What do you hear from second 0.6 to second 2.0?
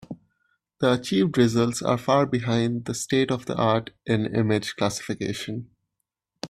The achieved results are